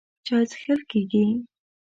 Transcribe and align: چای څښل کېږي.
چای 0.25 0.43
څښل 0.51 0.79
کېږي. 0.91 1.25